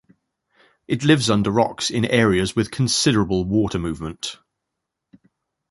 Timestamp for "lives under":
1.03-1.51